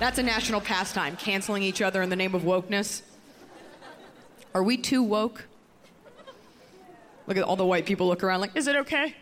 That's 0.00 0.18
a 0.18 0.22
national 0.22 0.62
pastime, 0.62 1.14
canceling 1.16 1.62
each 1.62 1.82
other 1.82 2.00
in 2.00 2.08
the 2.08 2.16
name 2.16 2.34
of 2.34 2.40
wokeness. 2.40 3.02
Are 4.54 4.62
we 4.62 4.78
too 4.78 5.02
woke? 5.02 5.44
Look 7.26 7.36
at 7.36 7.44
all 7.44 7.54
the 7.54 7.66
white 7.66 7.84
people 7.84 8.08
look 8.08 8.24
around 8.24 8.40
like, 8.40 8.56
is 8.56 8.66
it 8.66 8.76
okay? 8.76 9.14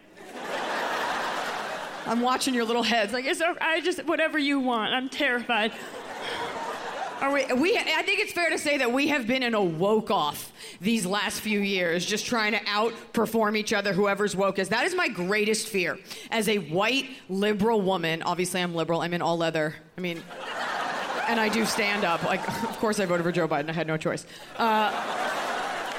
I'm 2.06 2.20
watching 2.20 2.54
your 2.54 2.64
little 2.64 2.84
heads 2.84 3.12
like, 3.12 3.26
is 3.26 3.40
it, 3.40 3.56
I 3.60 3.80
just, 3.80 4.04
whatever 4.06 4.38
you 4.38 4.60
want. 4.60 4.94
I'm 4.94 5.08
terrified. 5.08 5.72
Are 7.20 7.32
we, 7.32 7.44
we, 7.54 7.76
I 7.76 8.02
think 8.02 8.20
it's 8.20 8.32
fair 8.32 8.48
to 8.48 8.58
say 8.58 8.78
that 8.78 8.92
we 8.92 9.08
have 9.08 9.26
been 9.26 9.42
in 9.42 9.54
a 9.54 9.62
woke 9.62 10.12
off 10.12 10.52
these 10.80 11.04
last 11.04 11.40
few 11.40 11.58
years, 11.58 12.06
just 12.06 12.24
trying 12.24 12.52
to 12.52 12.60
outperform 12.60 13.56
each 13.56 13.72
other, 13.72 13.92
whoever's 13.92 14.36
woke 14.36 14.60
is. 14.60 14.68
That 14.68 14.84
is 14.84 14.94
my 14.94 15.08
greatest 15.08 15.66
fear. 15.66 15.98
As 16.30 16.48
a 16.48 16.58
white 16.58 17.06
liberal 17.28 17.80
woman, 17.80 18.22
obviously 18.22 18.62
I'm 18.62 18.74
liberal, 18.76 19.00
I'm 19.00 19.12
in 19.12 19.20
all 19.20 19.36
leather. 19.36 19.74
I 19.96 20.00
mean, 20.00 20.22
and 21.28 21.38
I 21.38 21.48
do 21.48 21.64
stand 21.64 22.04
up. 22.04 22.22
Like, 22.24 22.46
of 22.64 22.78
course 22.78 22.98
I 22.98 23.06
voted 23.06 23.24
for 23.24 23.32
Joe 23.32 23.46
Biden, 23.46 23.68
I 23.68 23.72
had 23.72 23.86
no 23.86 23.96
choice. 23.96 24.26
Uh, 24.56 24.90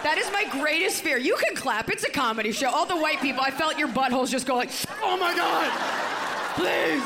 that 0.03 0.17
is 0.17 0.31
my 0.31 0.45
greatest 0.59 1.01
fear. 1.01 1.17
You 1.17 1.35
can 1.35 1.55
clap, 1.55 1.89
it's 1.89 2.03
a 2.03 2.09
comedy 2.09 2.51
show. 2.51 2.69
All 2.69 2.85
the 2.85 2.97
white 2.97 3.19
people, 3.21 3.41
I 3.41 3.51
felt 3.51 3.77
your 3.77 3.89
buttholes 3.89 4.29
just 4.29 4.45
go 4.45 4.55
like, 4.55 4.71
oh 5.01 5.17
my 5.17 5.35
God, 5.35 5.71
please. 6.55 7.03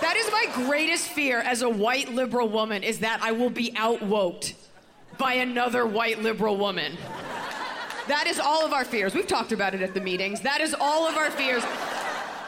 That 0.00 0.16
is 0.16 0.30
my 0.30 0.66
greatest 0.66 1.08
fear 1.08 1.40
as 1.40 1.62
a 1.62 1.68
white 1.68 2.12
liberal 2.12 2.48
woman 2.48 2.82
is 2.82 2.98
that 2.98 3.20
I 3.22 3.32
will 3.32 3.50
be 3.50 3.72
outwoked 3.76 4.54
by 5.16 5.34
another 5.34 5.86
white 5.86 6.22
liberal 6.22 6.56
woman. 6.56 6.96
That 8.08 8.26
is 8.26 8.38
all 8.38 8.64
of 8.64 8.72
our 8.72 8.84
fears. 8.84 9.14
We've 9.14 9.26
talked 9.26 9.52
about 9.52 9.74
it 9.74 9.80
at 9.80 9.94
the 9.94 10.00
meetings. 10.00 10.42
That 10.42 10.60
is 10.60 10.74
all 10.78 11.08
of 11.08 11.16
our 11.16 11.30
fears. 11.30 11.64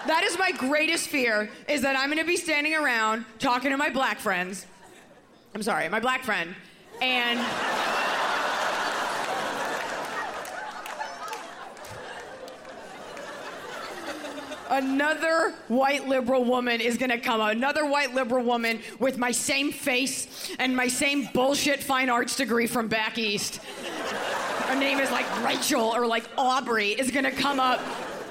That 0.07 0.23
is 0.25 0.39
my 0.39 0.53
greatest 0.53 1.09
fear 1.09 1.51
is 1.69 1.83
that 1.83 1.97
I'm 1.97 2.09
going 2.09 2.19
to 2.19 2.25
be 2.25 2.37
standing 2.37 2.75
around 2.75 3.25
talking 3.39 3.71
to 3.71 3.77
my 3.77 3.91
black 3.91 4.19
friends. 4.19 4.67
I'm 5.55 5.63
sorry, 5.63 5.89
my 5.89 6.01
black 6.01 6.25
friend. 6.25 6.55
And 7.01 7.39
another 14.71 15.55
white 15.69 16.07
liberal 16.07 16.45
woman 16.45 16.81
is 16.81 16.97
gonna 16.97 17.19
come 17.19 17.41
out. 17.41 17.53
Another 17.53 17.87
white 17.87 18.15
liberal 18.15 18.45
woman 18.45 18.81
with 18.99 19.19
my 19.19 19.31
same 19.31 19.73
face 19.73 20.53
and 20.59 20.77
my 20.77 20.89
same 20.89 21.29
bullshit 21.33 21.83
fine 21.83 22.11
arts 22.11 22.37
degree 22.37 22.67
from 22.67 22.89
back 22.89 23.19
east. 23.19 23.57
Her 24.67 24.79
name 24.79 24.99
is 24.99 25.11
like 25.11 25.27
Rachel 25.45 25.95
or 25.95 26.07
like 26.07 26.25
Aubrey 26.37 26.91
is 26.91 27.11
gonna 27.11 27.31
come 27.31 27.59
up 27.59 27.81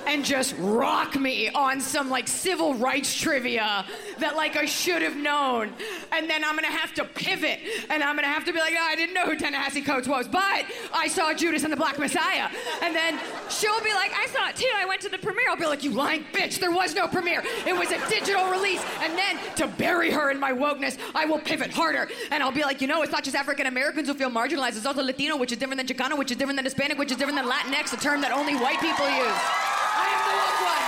and 0.08 0.24
just 0.24 0.56
rock 0.58 1.16
me 1.16 1.50
on 1.50 1.82
some 1.82 2.10
like 2.10 2.28
civil 2.28 2.74
rights 2.76 3.14
trivia 3.14 3.86
that 4.20 4.36
like 4.36 4.56
I 4.56 4.66
should 4.66 5.02
have 5.02 5.18
known. 5.18 5.74
And 6.14 6.30
then 6.30 6.44
I'm 6.44 6.56
gonna 6.56 6.68
have 6.68 6.94
to 6.96 7.04
pivot 7.04 7.60
and 7.90 8.02
I'm 8.02 8.16
gonna 8.16 8.28
have 8.28 8.46
to 8.46 8.54
be 8.54 8.60
like, 8.60 8.74
oh, 8.78 8.88
I 8.88 8.96
didn't 8.96 9.14
know 9.14 9.26
who 9.26 9.38
Ta-Nehisi 9.38 9.86
Coates 9.86 10.08
was, 10.08 10.28
but 10.28 10.66
I 10.94 11.08
saw 11.10 11.34
Judas 11.34 11.64
and 11.64 11.74
the 11.74 11.78
Black 11.78 12.00
Messiah. 12.00 12.48
And 12.82 12.96
then 12.96 13.20
she'll 13.50 13.84
be 13.84 13.94
like, 13.94 14.14
I 14.18 14.28
saw 14.28 14.50
it 14.50 14.56
too. 14.56 14.72
I 14.76 14.86
went 14.86 15.02
to 15.02 15.10
the 15.10 15.18
premiere. 15.18 15.50
I'll 15.50 15.58
be 15.58 15.66
like, 15.66 15.84
you 15.84 15.92
lying 15.92 16.24
bitch, 16.32 16.60
there 16.60 16.72
was 16.72 16.96
no 16.96 17.08
premiere. 17.08 17.44
It 17.66 17.78
was 17.78 17.92
a 17.92 18.10
digital 18.10 18.50
release. 18.50 18.84
And 19.02 19.18
then 19.18 19.38
to 19.58 19.68
bury 19.68 20.10
her 20.12 20.32
in 20.32 20.40
my 20.40 20.54
wokeness, 20.54 20.98
I 21.14 21.26
will 21.26 21.40
pivot 21.40 21.72
harder. 21.72 22.10
And 22.32 22.42
I'll 22.42 22.52
be 22.52 22.64
like, 22.64 22.82
you 22.82 22.88
know, 22.88 23.02
it's 23.02 23.12
not 23.12 23.26
just 23.26 23.36
African 23.36 23.68
Americans 23.68 24.08
who 24.08 24.14
feel 24.14 24.32
marginalized, 24.32 24.78
it's 24.78 24.86
also 24.86 25.04
Latino, 25.04 25.36
which 25.36 25.52
is 25.52 25.58
different 25.58 25.86
than 25.86 25.88
Chicano, 25.88 26.18
which 26.18 26.32
is 26.32 26.38
different 26.38 26.58
than 26.58 26.66
Hispanic, 26.66 26.98
which 26.98 27.12
is 27.12 27.18
different 27.18 27.38
than 27.38 27.50
Latinx, 27.50 27.92
a 27.94 27.98
term 27.98 28.22
that 28.22 28.32
only 28.32 28.56
white 28.56 28.80
people 28.80 29.10
use. 29.10 29.68
I 29.98 30.06
am 30.14 30.22
the 30.30 30.38
one. 30.66 30.86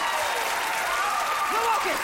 The. 1.53 1.97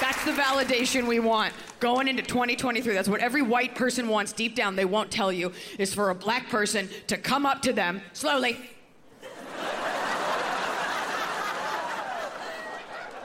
That's 0.00 0.24
the 0.24 0.32
validation 0.32 1.06
we 1.06 1.20
want. 1.20 1.52
Going 1.80 2.08
into 2.08 2.22
2023, 2.22 2.94
that's 2.94 3.08
what 3.08 3.20
every 3.20 3.42
white 3.42 3.74
person 3.74 4.08
wants 4.08 4.32
deep 4.32 4.54
down, 4.54 4.76
they 4.76 4.84
won't 4.84 5.10
tell 5.10 5.32
you, 5.32 5.52
is 5.78 5.92
for 5.92 6.10
a 6.10 6.14
black 6.14 6.48
person 6.48 6.88
to 7.08 7.18
come 7.18 7.44
up 7.44 7.62
to 7.62 7.72
them 7.72 8.00
slowly 8.12 8.58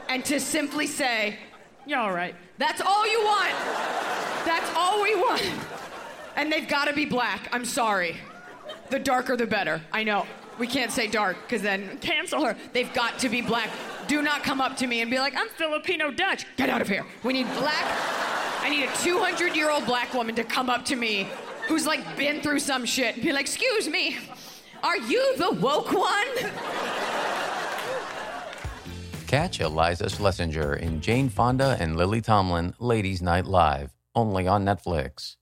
and 0.08 0.24
to 0.24 0.40
simply 0.40 0.86
say, 0.86 1.38
You're 1.86 2.00
all 2.00 2.12
right. 2.12 2.34
That's 2.56 2.80
all 2.80 3.06
you 3.06 3.20
want. 3.20 3.54
That's 4.44 4.70
all 4.74 5.02
we 5.02 5.14
want. 5.14 5.42
And 6.36 6.50
they've 6.50 6.68
got 6.68 6.86
to 6.86 6.94
be 6.94 7.04
black. 7.04 7.48
I'm 7.52 7.64
sorry. 7.64 8.16
The 8.90 8.98
darker, 8.98 9.36
the 9.36 9.46
better. 9.46 9.80
I 9.92 10.02
know. 10.02 10.26
We 10.58 10.66
can't 10.66 10.90
say 10.90 11.06
dark 11.06 11.36
because 11.42 11.62
then 11.62 11.98
cancel 11.98 12.44
her. 12.44 12.56
They've 12.72 12.92
got 12.92 13.18
to 13.20 13.28
be 13.28 13.42
black. 13.42 13.70
Do 14.08 14.22
not 14.22 14.42
come 14.42 14.60
up 14.60 14.76
to 14.78 14.86
me 14.86 15.00
and 15.02 15.10
be 15.10 15.18
like, 15.18 15.34
I'm 15.36 15.48
Filipino 15.50 16.10
Dutch. 16.10 16.46
Get 16.56 16.68
out 16.68 16.80
of 16.80 16.88
here. 16.88 17.06
We 17.22 17.32
need 17.32 17.46
black. 17.54 17.84
I 18.60 18.68
need 18.70 18.84
a 18.84 18.92
200 18.96 19.54
year 19.54 19.70
old 19.70 19.86
black 19.86 20.12
woman 20.14 20.34
to 20.34 20.44
come 20.44 20.68
up 20.68 20.84
to 20.86 20.96
me 20.96 21.28
who's 21.68 21.86
like 21.86 22.16
been 22.16 22.40
through 22.40 22.58
some 22.58 22.84
shit 22.84 23.14
and 23.14 23.22
be 23.22 23.32
like, 23.32 23.42
Excuse 23.42 23.88
me, 23.88 24.16
are 24.82 24.96
you 24.96 25.36
the 25.36 25.52
woke 25.52 25.92
one? 25.92 26.52
Catch 29.26 29.60
Iliza 29.60 30.06
Shlesinger 30.06 30.78
in 30.78 31.00
Jane 31.00 31.28
Fonda 31.28 31.76
and 31.78 31.96
Lily 31.96 32.20
Tomlin 32.20 32.74
Ladies 32.78 33.20
Night 33.20 33.44
Live, 33.44 33.94
only 34.14 34.48
on 34.48 34.64
Netflix. 34.64 35.38